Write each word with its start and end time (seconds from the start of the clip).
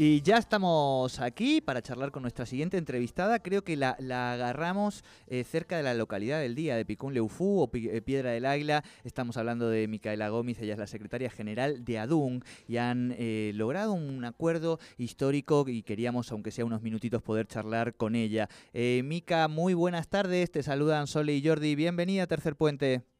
Y 0.00 0.22
ya 0.22 0.38
estamos 0.38 1.18
aquí 1.18 1.60
para 1.60 1.82
charlar 1.82 2.12
con 2.12 2.22
nuestra 2.22 2.46
siguiente 2.46 2.76
entrevistada. 2.76 3.40
Creo 3.40 3.64
que 3.64 3.76
la, 3.76 3.96
agarramos 4.32 5.02
eh, 5.26 5.42
cerca 5.42 5.76
de 5.76 5.82
la 5.82 5.92
localidad 5.92 6.38
del 6.38 6.54
día, 6.54 6.76
de 6.76 6.84
Picún 6.84 7.14
Leufú 7.14 7.62
o 7.62 7.70
eh, 7.74 8.00
Piedra 8.00 8.30
del 8.30 8.46
Águila. 8.46 8.84
Estamos 9.02 9.36
hablando 9.38 9.68
de 9.68 9.88
Micaela 9.88 10.28
Gómez, 10.28 10.60
ella 10.60 10.74
es 10.74 10.78
la 10.78 10.86
secretaria 10.86 11.30
general 11.30 11.84
de 11.84 11.98
ADUN 11.98 12.44
y 12.68 12.76
han 12.76 13.12
eh, 13.18 13.50
logrado 13.56 13.92
un 13.92 14.24
acuerdo 14.24 14.78
histórico 14.98 15.64
y 15.66 15.82
queríamos, 15.82 16.30
aunque 16.30 16.52
sea 16.52 16.64
unos 16.64 16.80
minutitos, 16.80 17.20
poder 17.20 17.48
charlar 17.48 17.96
con 17.96 18.14
ella. 18.14 18.48
Mica, 18.72 19.48
muy 19.48 19.74
buenas 19.74 20.06
tardes. 20.06 20.52
Te 20.52 20.62
saludan 20.62 21.08
Sole 21.08 21.34
y 21.34 21.44
Jordi. 21.44 21.74
Bienvenida 21.74 22.22
a 22.22 22.26
Tercer 22.28 22.54
Puente. 22.54 23.17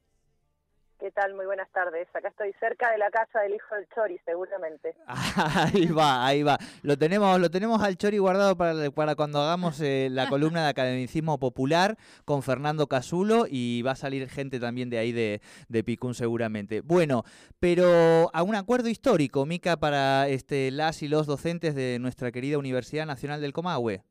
¿Qué 1.19 1.23
tal? 1.23 1.35
Muy 1.35 1.47
buenas 1.47 1.69
tardes. 1.73 2.07
Acá 2.15 2.29
estoy 2.29 2.53
cerca 2.61 2.93
de 2.93 2.99
la 2.99 3.11
casa 3.11 3.41
del 3.41 3.53
hijo 3.53 3.75
del 3.75 3.89
Chori, 3.93 4.21
seguramente. 4.25 4.95
Ahí 5.75 5.87
va, 5.87 6.25
ahí 6.25 6.45
va. 6.45 6.57
Lo 6.83 6.97
tenemos, 6.97 7.41
lo 7.41 7.51
tenemos 7.51 7.83
al 7.83 7.97
Chori 7.97 8.19
guardado 8.19 8.57
para, 8.57 8.89
para 8.93 9.17
cuando 9.17 9.41
hagamos 9.41 9.81
eh, 9.81 10.07
la 10.13 10.29
columna 10.29 10.63
de 10.63 10.69
academicismo 10.69 11.41
popular 11.41 11.97
con 12.25 12.45
Fernando 12.45 12.87
Casulo 12.87 13.47
y 13.51 13.83
va 13.83 13.93
a 13.93 13.97
salir 13.97 14.29
gente 14.29 14.61
también 14.61 14.91
de 14.91 14.99
ahí 14.99 15.11
de, 15.11 15.41
de 15.69 15.83
Picún 15.83 16.15
seguramente. 16.15 16.83
Bueno, 16.83 17.25
pero 17.59 18.31
a 18.33 18.45
un 18.45 18.55
acuerdo 18.55 18.89
histórico, 18.89 19.45
Mica, 19.45 19.77
para 19.77 20.29
este, 20.29 20.71
las 20.71 21.03
y 21.03 21.09
los 21.09 21.27
docentes 21.27 21.75
de 21.75 21.99
nuestra 21.99 22.31
querida 22.31 22.59
Universidad 22.59 23.07
Nacional 23.07 23.41
del 23.41 23.53
Comahue 23.53 24.05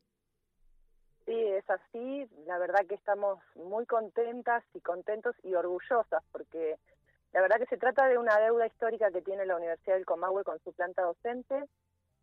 así, 1.69 2.27
la 2.45 2.57
verdad 2.57 2.85
que 2.87 2.95
estamos 2.95 3.39
muy 3.55 3.85
contentas 3.85 4.63
y 4.73 4.79
contentos 4.79 5.35
y 5.43 5.53
orgullosas 5.53 6.23
porque 6.31 6.77
la 7.33 7.41
verdad 7.41 7.57
que 7.57 7.65
se 7.65 7.77
trata 7.77 8.07
de 8.07 8.17
una 8.17 8.39
deuda 8.39 8.65
histórica 8.67 9.11
que 9.11 9.21
tiene 9.21 9.45
la 9.45 9.55
Universidad 9.55 9.95
del 9.95 10.05
Comahue 10.05 10.43
con 10.43 10.59
su 10.63 10.73
planta 10.73 11.03
docente. 11.03 11.63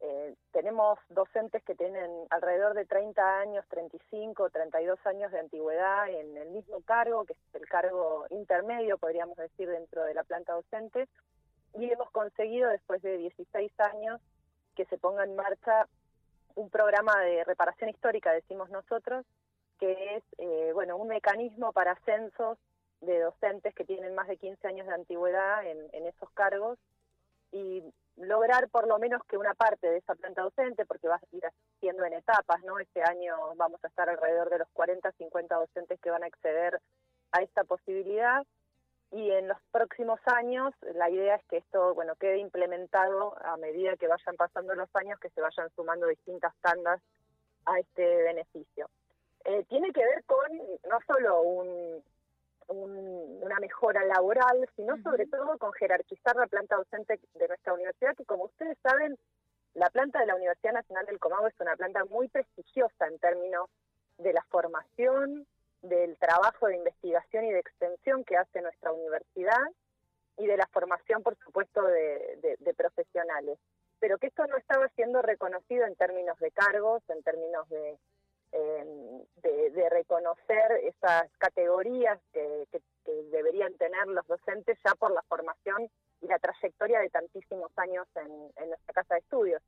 Eh, 0.00 0.34
tenemos 0.52 0.98
docentes 1.08 1.62
que 1.62 1.74
tienen 1.74 2.10
alrededor 2.30 2.74
de 2.74 2.84
30 2.84 3.41
años, 3.41 3.64
35, 3.69 4.50
32 4.50 4.98
años 5.06 5.32
de 5.32 5.41
antigüedad 5.41 6.08
en 6.08 6.36
el 6.36 6.50
mismo 6.50 6.80
cargo, 6.82 7.25
que 7.25 7.34
es 7.34 7.55
el 7.55 7.66
cargo 7.69 8.27
intermedio, 8.30 8.98
podríamos 8.98 9.36
decir, 9.36 9.69
dentro 9.69 10.05
de 10.05 10.14
la 10.14 10.25
planta 10.25 10.52
docente, 10.52 11.08
y 11.75 11.91
hemos 11.91 12.10
conseguido 12.10 12.70
después 12.70 13.00
de 13.02 13.16
16 13.16 13.72
años 13.80 14.20
que 14.75 14.84
se 14.86 14.98
ponga 14.98 15.25
en 15.25 15.36
marcha 15.36 15.86
un 16.55 16.70
programa 16.70 17.19
de 17.20 17.44
reparación 17.44 17.91
histórica, 17.91 18.32
decimos 18.32 18.70
nosotros, 18.70 19.25
que 19.78 20.16
es 20.16 20.22
eh, 20.38 20.70
bueno 20.72 20.97
un 20.97 21.08
mecanismo 21.08 21.72
para 21.72 21.92
ascensos 21.92 22.58
de 23.05 23.20
docentes 23.20 23.74
que 23.74 23.84
tienen 23.84 24.14
más 24.14 24.28
de 24.28 24.36
15 24.36 24.66
años 24.69 24.86
de 24.86 24.94
antigüedad 24.94 25.66
en, 25.66 26.06
esos 26.06 26.30
cargos 26.30 26.78
y 27.52 27.83
lograr 28.16 28.69
por 28.69 28.86
lo 28.86 28.98
menos 28.98 29.22
que 29.24 29.36
una 29.36 29.55
parte 29.55 29.88
de 29.88 29.98
esa 29.98 30.14
planta 30.14 30.42
docente, 30.42 30.86
porque 30.86 31.08
va 31.08 31.16
a 31.16 31.36
ir 31.36 31.42
haciendo 31.47 32.05
en 32.05 32.14
etapas, 32.14 32.62
¿no? 32.64 32.78
Este 32.78 33.02
año 33.02 33.36
vamos 33.56 33.82
a 33.84 33.88
estar 33.88 34.08
alrededor 34.08 34.50
de 34.50 34.58
los 34.58 34.69
40, 34.72 35.10
50 35.12 35.55
docentes 35.55 36.00
que 36.00 36.10
van 36.10 36.22
a 36.22 36.27
acceder 36.27 36.80
a 37.32 37.42
esta 37.42 37.64
posibilidad 37.64 38.44
y 39.10 39.30
en 39.30 39.48
los 39.48 39.58
próximos 39.70 40.19
años 40.27 40.75
la 40.94 41.08
idea 41.10 41.36
es 41.36 41.44
que 41.47 41.58
esto 41.58 41.94
bueno 41.94 42.14
quede 42.16 42.38
implementado 42.38 43.36
a 43.44 43.56
medida 43.56 43.97
que 43.97 44.08
vayan 44.08 44.36
pasando 44.36 44.75
los 44.75 44.88
años 44.94 45.20
que 45.20 45.30
se 45.30 45.41
vayan 45.41 45.69
sumando 45.77 46.06
distintas 46.08 46.52
tandas 46.60 47.00
a 47.66 47.78
este 47.78 48.22
beneficio 48.25 48.88
eh, 49.44 49.64
tiene 49.69 49.92
que 49.92 50.05
ver 50.05 50.25
con 50.25 50.56
no 50.88 50.98
solo 51.06 51.42
un, 51.42 52.02
una 52.68 53.58
mejora 53.60 54.04
laboral 54.04 54.68
sino 54.76 55.00
sobre 55.02 55.26
todo 55.26 55.58
con 55.58 55.72
jerarquizar 55.72 56.36
la 56.36 56.46
planta 56.46 56.76
docente 56.76 57.20
de 57.34 57.48
nuestra 57.48 57.75
universidad 57.75 58.16
que 58.16 58.25
como 58.25 58.44
ustedes 58.44 58.78
saben 58.82 59.19
la 59.75 59.91
planta 59.91 60.20
de 60.20 60.26
la 60.26 60.36
Universidad 60.36 60.72
Nacional 60.72 61.06
del 61.06 61.19
Comahue 61.19 61.48
es 61.48 61.60
una 61.60 61.76
planta 61.76 62.04
muy 62.04 62.28
prestigiosa 62.28 63.06
en 63.06 63.19
términos 63.19 63.69
de 64.19 64.32
la 64.32 64.42
formación 64.44 65.47
del 65.82 66.16
trabajo 66.19 66.69
de 66.69 66.76
investigación 66.76 67.44
y 67.44 67.53
de 67.53 67.58
extensión 67.58 68.24
que 68.24 68.36
hace 68.36 68.62
nuestra 68.62 68.92
universidad 68.92 69.62
y 70.38 70.47
de 70.47 70.56
la 70.56 70.66
formación, 70.69 71.22
por 71.22 71.36
supuesto, 71.38 71.82
de, 71.82 72.74
profesionales. 72.76 73.58
Pero 74.00 74.19
que 74.19 74.28
esto 74.28 74.47
no 74.47 74.56
estaba 74.56 74.88
siendo 74.91 75.22
reconocido 75.22 75.86
en 75.86 75.94
términos 75.97 76.38
de 76.38 76.50
cargos, 76.50 77.03
en 77.08 77.22
términos 77.22 77.69
de, 77.69 77.98
em, 78.53 78.94
de, 79.74 79.88
reconocer 79.90 80.72
esas 80.82 81.30
categorías 81.38 82.18
que, 82.32 82.66
deberían 83.30 83.74
tener 83.74 84.06
los 84.06 84.26
docentes 84.26 84.78
ya 84.84 84.94
por 84.94 85.12
la 85.12 85.22
formación 85.22 85.90
y 86.22 86.26
la 86.26 86.38
trayectoria 86.38 87.00
de 87.00 87.10
tantísimos 87.10 87.70
años 87.76 88.06
en 88.16 88.68
nuestra 88.68 88.94
casa 88.94 89.14
de 89.14 89.20
estudios. 89.20 89.62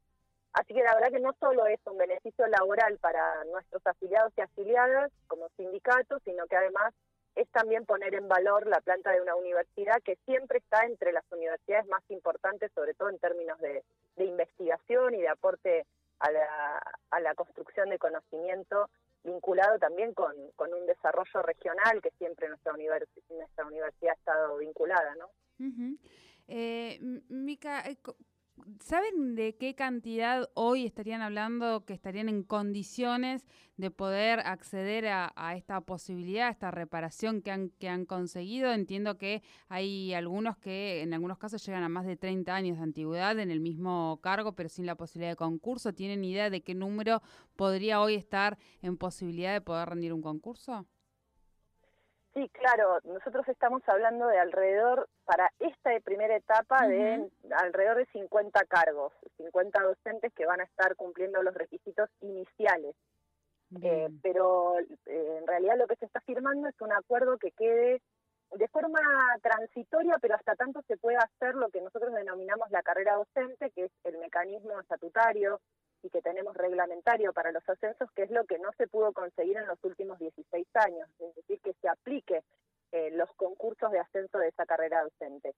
Así 0.56 0.72
que 0.72 0.82
la 0.82 0.94
verdad 0.94 1.10
que 1.10 1.20
no 1.20 1.34
solo 1.38 1.66
es 1.66 1.78
un 1.84 1.98
beneficio 1.98 2.46
laboral 2.46 2.96
para 2.98 3.44
nuestros 3.44 3.86
afiliados 3.86 4.32
y 4.36 4.40
afiliadas 4.40 5.12
como 5.28 5.50
sindicatos, 5.50 6.22
sino 6.24 6.46
que 6.46 6.56
además 6.56 6.94
es 7.34 7.46
también 7.50 7.84
poner 7.84 8.14
en 8.14 8.26
valor 8.26 8.66
la 8.66 8.80
planta 8.80 9.12
de 9.12 9.20
una 9.20 9.34
universidad 9.34 10.00
que 10.02 10.16
siempre 10.24 10.58
está 10.58 10.86
entre 10.86 11.12
las 11.12 11.24
universidades 11.30 11.86
más 11.88 12.02
importantes, 12.08 12.72
sobre 12.74 12.94
todo 12.94 13.10
en 13.10 13.18
términos 13.18 13.58
de, 13.60 13.84
investigación 14.16 15.14
y 15.14 15.20
de 15.20 15.28
aporte 15.28 15.84
a 16.20 16.30
la, 16.30 17.34
construcción 17.34 17.90
de 17.90 17.98
conocimiento, 17.98 18.88
vinculado 19.26 19.78
también 19.78 20.14
con, 20.14 20.34
un 20.36 20.86
desarrollo 20.86 21.42
regional 21.42 22.00
que 22.02 22.10
siempre 22.12 22.48
nuestra, 22.48 22.72
nuestra 22.72 23.66
universidad 23.66 24.12
ha 24.12 24.18
estado 24.18 24.56
vinculada. 24.58 25.14
¿no? 25.16 25.30
Eh, 26.48 26.98
Mica, 27.28 27.80
eh, 27.88 27.98
¿Saben 28.80 29.34
de 29.34 29.56
qué 29.56 29.74
cantidad 29.74 30.48
hoy 30.54 30.86
estarían 30.86 31.20
hablando 31.20 31.84
que 31.84 31.92
estarían 31.92 32.28
en 32.28 32.42
condiciones 32.42 33.46
de 33.76 33.90
poder 33.90 34.40
acceder 34.40 35.06
a, 35.08 35.56
esta 35.56 35.82
posibilidad, 35.82 36.48
a 36.48 36.50
esta 36.50 36.70
reparación 36.70 37.42
que 37.42 37.50
han, 37.50 37.68
que 37.78 37.88
han 37.88 38.06
conseguido? 38.06 38.72
Entiendo 38.72 39.18
que 39.18 39.42
hay 39.68 40.14
algunos 40.14 40.56
que 40.56 41.02
en 41.02 41.12
algunos 41.12 41.38
casos 41.38 41.64
llegan 41.66 41.82
a 41.82 41.90
más 41.90 42.06
de 42.06 42.16
30 42.16 42.54
años 42.54 42.78
de 42.78 42.84
antigüedad 42.84 43.38
en 43.38 43.50
el 43.50 43.60
mismo 43.60 44.20
cargo, 44.22 44.52
pero 44.52 44.70
sin 44.70 44.86
la 44.86 44.94
posibilidad 44.96 45.32
de 45.32 45.36
concurso. 45.36 45.92
¿Tienen 45.92 46.24
idea 46.24 46.48
de 46.48 46.62
qué 46.62 46.74
número 46.74 47.22
podría 47.56 48.00
hoy 48.00 48.14
estar 48.14 48.58
en 48.80 48.96
posibilidad 48.96 49.52
de 49.52 49.60
poder 49.60 49.90
rendir 49.90 50.14
un 50.14 50.22
concurso? 50.22 50.86
Sí, 52.36 52.50
claro, 52.50 53.00
nosotros 53.04 53.48
estamos 53.48 53.80
hablando 53.86 54.26
de 54.26 54.38
alrededor, 54.38 55.08
para 55.24 55.50
esta 55.58 55.98
primera 56.04 56.36
etapa, 56.36 56.86
de 56.86 57.30
alrededor 57.50 57.96
de 57.96 58.06
50 58.12 58.62
cargos, 58.66 59.14
50 59.38 59.82
docentes 59.82 60.34
que 60.34 60.44
van 60.44 60.60
a 60.60 60.64
estar 60.64 60.96
cumpliendo 60.96 61.42
los 61.42 61.54
requisitos 61.54 62.10
iniciales. 62.20 62.94
Eh, 63.80 64.08
pero 64.22 64.78
eh, 64.78 65.38
en 65.40 65.46
realidad 65.46 65.78
lo 65.78 65.86
que 65.86 65.96
se 65.96 66.04
está 66.04 66.20
firmando 66.20 66.68
es 66.68 66.78
un 66.82 66.92
acuerdo 66.92 67.38
que 67.38 67.52
quede 67.52 68.02
de 68.52 68.68
forma 68.68 69.00
transitoria, 69.42 70.18
pero 70.20 70.34
hasta 70.34 70.56
tanto 70.56 70.82
se 70.82 70.98
pueda 70.98 71.20
hacer 71.20 71.54
lo 71.54 71.70
que 71.70 71.80
nosotros 71.80 72.12
denominamos 72.12 72.70
la 72.70 72.82
carrera 72.82 73.14
docente, 73.14 73.70
que 73.70 73.84
es 73.84 73.92
el 74.04 74.18
mecanismo 74.18 74.78
estatutario 74.78 75.58
y 76.06 76.10
que 76.10 76.22
tenemos 76.22 76.56
reglamentario 76.56 77.32
para 77.32 77.52
los 77.52 77.68
ascensos, 77.68 78.10
que 78.12 78.22
es 78.22 78.30
lo 78.30 78.44
que 78.44 78.58
no 78.58 78.70
se 78.78 78.86
pudo 78.86 79.12
conseguir 79.12 79.56
en 79.56 79.66
los 79.66 79.82
últimos 79.82 80.18
16 80.18 80.66
años, 80.74 81.08
es 81.18 81.34
decir, 81.34 81.60
que 81.60 81.74
se 81.74 81.88
aplique 81.88 82.42
eh, 82.92 83.10
los 83.12 83.28
concursos 83.34 83.90
de 83.90 83.98
ascenso 83.98 84.38
de 84.38 84.48
esa 84.48 84.64
carrera 84.64 85.02
docente. 85.02 85.54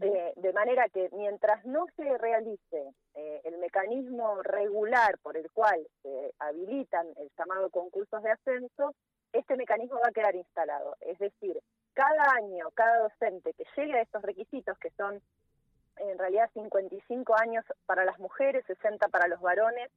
Eh, 0.00 0.32
de 0.36 0.52
manera 0.54 0.88
que 0.88 1.10
mientras 1.12 1.64
no 1.66 1.84
se 1.96 2.16
realice 2.16 2.94
eh, 3.14 3.40
el 3.44 3.58
mecanismo 3.58 4.42
regular 4.42 5.18
por 5.18 5.36
el 5.36 5.50
cual 5.52 5.86
se 6.02 6.32
habilitan 6.38 7.06
el 7.18 7.30
llamado 7.38 7.68
concursos 7.70 8.22
de 8.22 8.30
ascenso, 8.30 8.94
este 9.32 9.54
mecanismo 9.56 9.96
va 9.96 10.08
a 10.08 10.12
quedar 10.12 10.34
instalado. 10.34 10.96
Es 11.00 11.18
decir, 11.18 11.60
cada 11.92 12.32
año, 12.36 12.70
cada 12.74 13.02
docente 13.02 13.52
que 13.52 13.66
llegue 13.76 13.98
a 13.98 14.02
estos 14.02 14.22
requisitos, 14.22 14.78
que 14.78 14.90
son 14.96 15.20
en 15.98 16.18
realidad 16.18 16.50
55 16.54 17.34
años 17.38 17.64
para 17.86 18.04
las 18.04 18.18
mujeres, 18.18 18.64
60 18.66 19.08
para 19.08 19.28
los 19.28 19.40
varones 19.40 19.90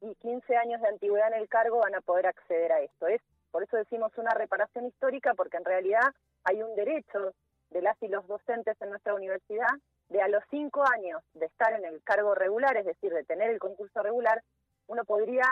y 0.00 0.14
15 0.16 0.56
años 0.56 0.80
de 0.80 0.88
antigüedad 0.88 1.32
en 1.32 1.40
el 1.40 1.48
cargo 1.48 1.78
van 1.78 1.94
a 1.94 2.00
poder 2.00 2.26
acceder 2.26 2.72
a 2.72 2.80
esto. 2.80 3.06
Es 3.06 3.20
por 3.50 3.62
eso 3.62 3.76
decimos 3.76 4.12
una 4.18 4.34
reparación 4.34 4.86
histórica 4.86 5.34
porque 5.34 5.56
en 5.56 5.64
realidad 5.64 6.14
hay 6.44 6.62
un 6.62 6.74
derecho 6.76 7.32
de 7.70 7.82
las 7.82 8.00
y 8.02 8.08
los 8.08 8.26
docentes 8.26 8.76
en 8.80 8.90
nuestra 8.90 9.14
universidad 9.14 9.68
de 10.08 10.22
a 10.22 10.28
los 10.28 10.42
cinco 10.50 10.84
años 10.90 11.22
de 11.34 11.46
estar 11.46 11.72
en 11.72 11.84
el 11.84 12.02
cargo 12.02 12.34
regular, 12.34 12.76
es 12.76 12.86
decir, 12.86 13.12
de 13.12 13.24
tener 13.24 13.50
el 13.50 13.58
concurso 13.58 14.02
regular, 14.02 14.42
uno 14.86 15.04
podría 15.04 15.44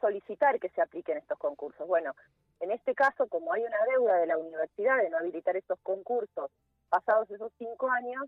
solicitar 0.00 0.58
que 0.58 0.68
se 0.70 0.82
apliquen 0.82 1.16
estos 1.16 1.38
concursos. 1.38 1.86
Bueno, 1.86 2.14
en 2.60 2.72
este 2.72 2.94
caso, 2.94 3.26
como 3.28 3.52
hay 3.52 3.62
una 3.64 3.84
deuda 3.90 4.16
de 4.16 4.26
la 4.26 4.36
universidad 4.36 4.98
de 4.98 5.10
no 5.10 5.18
habilitar 5.18 5.56
estos 5.56 5.78
concursos 5.82 6.50
pasados 6.88 7.30
esos 7.30 7.52
cinco 7.58 7.90
años, 7.90 8.24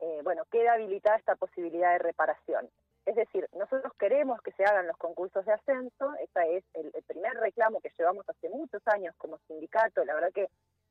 eh, 0.00 0.20
bueno, 0.22 0.44
queda 0.50 0.74
habilitada 0.74 1.16
esta 1.16 1.36
posibilidad 1.36 1.92
de 1.92 1.98
reparación. 1.98 2.68
Es 3.06 3.16
decir, 3.16 3.48
nosotros 3.56 3.92
queremos 3.98 4.40
que 4.42 4.52
se 4.52 4.64
hagan 4.64 4.86
los 4.86 4.96
concursos 4.98 5.44
de 5.46 5.52
ascenso, 5.52 6.14
ese 6.20 6.58
es 6.58 6.64
el, 6.74 6.92
primer 7.06 7.34
reclamo 7.34 7.80
que 7.80 7.90
llevamos 7.98 8.28
hace 8.28 8.50
muchos 8.50 8.82
años 8.86 9.14
como 9.16 9.38
sindicato, 9.48 10.04
la 10.04 10.14
verdad 10.14 10.32
que 10.34 10.48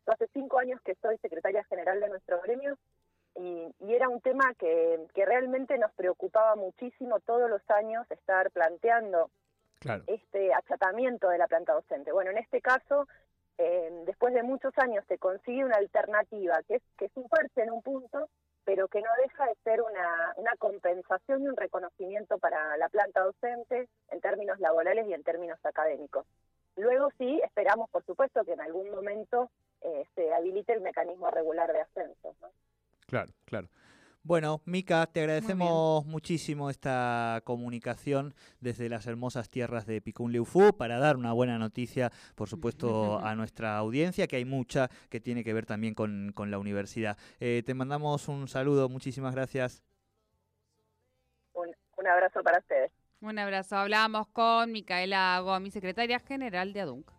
hace 0.07 0.27
cinco 0.33 0.57
años 0.57 0.81
que 0.81 0.95
soy 0.95 1.17
secretaria 1.19 1.63
general 1.65 1.99
de 1.99 2.09
nuestro 2.09 2.41
gremio 2.41 2.77
y 3.35 3.57
y, 3.79 3.93
era 3.93 4.09
un 4.09 4.21
tema 4.21 4.53
que, 4.57 4.99
realmente 5.15 5.77
nos 5.77 5.91
preocupaba 5.93 6.55
muchísimo 6.55 7.19
todos 7.19 7.49
los 7.49 7.61
años 7.69 8.09
estar 8.09 8.49
planteando 8.51 9.29
este 10.07 10.53
achatamiento 10.53 11.29
de 11.29 11.37
la 11.37 11.47
planta 11.47 11.73
docente. 11.73 12.11
Bueno, 12.11 12.31
en 12.31 12.39
este 12.39 12.61
caso, 12.61 13.07
eh, 13.57 13.91
después 14.05 14.33
de 14.33 14.43
muchos 14.43 14.73
años 14.77 15.03
se 15.07 15.17
consigue 15.17 15.65
una 15.65 15.77
alternativa 15.77 16.61
que 16.67 16.75
es, 16.75 16.81
que 16.97 17.05
es 17.05 17.11
un 17.15 17.27
fuerte 17.29 17.61
en 17.61 17.71
un 17.71 17.81
punto, 17.81 18.29
pero 18.67 18.89
que 18.89 18.99
no 18.99 19.09
deja 19.23 19.45
de 19.45 19.55
ser 19.63 19.81
una, 19.81 20.33
una 20.35 20.51
compensación 20.57 21.41
y 21.41 21.47
un 21.47 21.55
reconocimiento 21.55 22.37
para 22.37 22.75
la 22.75 22.89
planta 22.89 23.21
docente 23.21 23.87
en 24.11 24.19
términos 24.19 24.59
laborales 24.59 25.07
y 25.07 25.13
en 25.13 25.23
términos 25.23 25.57
académicos. 25.63 26.25
Luego 26.75 27.07
sí, 27.17 27.39
esperamos, 27.45 27.89
por 27.89 28.03
supuesto, 28.03 28.43
que 28.43 28.51
en 28.51 28.59
algún 28.59 28.91
momento 28.91 29.49
eh, 29.83 30.03
se 30.15 30.33
habilite 30.33 30.73
el 30.73 30.81
mecanismo 30.81 31.31
regular 31.31 31.71
de 31.71 31.79
ascenso. 31.79 32.35
Claro, 33.07 33.31
claro. 33.45 33.69
Bueno, 34.27 34.61
Mica, 34.65 35.05
te 35.05 35.21
agradecemos 35.21 36.05
muchísimo 36.05 36.69
esta 36.69 37.39
comunicación 37.45 38.33
desde 38.59 38.89
las 38.89 39.07
hermosas 39.07 39.49
tierras 39.49 39.85
de 39.85 40.01
Picún 40.01 40.33
Leufú 40.33 40.75
para 40.75 40.99
dar 40.99 41.15
una 41.15 41.31
buena 41.31 41.57
noticia, 41.57 42.11
por 42.35 42.49
supuesto, 42.49 43.19
a 43.19 43.35
nuestra 43.37 43.77
audiencia, 43.77 44.27
que 44.27 44.35
hay 44.35 44.43
mucha 44.43 44.89
que 45.09 45.21
tiene 45.21 45.45
que 45.45 45.53
ver 45.53 45.65
también 45.65 45.93
con, 45.93 46.33
la 46.35 46.59
universidad. 46.59 47.17
Eh, 47.39 47.63
te 47.65 47.73
mandamos 47.73 48.27
un 48.27 48.49
saludo, 48.49 48.89
muchísimas 48.89 49.33
gracias. 49.33 49.81
Un, 51.53 51.73
un 51.95 52.07
abrazo 52.07 52.43
para 52.43 52.59
ustedes. 52.59 52.91
Un 53.21 53.39
abrazo. 53.39 53.77
Hablamos 53.77 54.27
con 54.27 54.73
Micaela 54.73 55.39
Gómez, 55.39 55.71
secretaria 55.71 56.19
general 56.19 56.73
de 56.73 56.81
ADUNC. 56.81 57.13